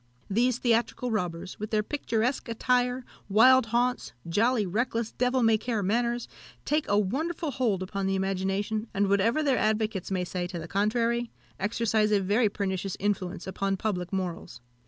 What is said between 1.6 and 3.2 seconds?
their picturesque attire,